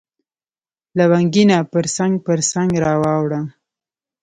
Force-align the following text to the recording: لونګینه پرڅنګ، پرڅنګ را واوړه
لونګینه 0.97 1.57
پرڅنګ، 1.71 2.13
پرڅنګ 2.25 2.71
را 2.83 2.93
واوړه 3.01 3.41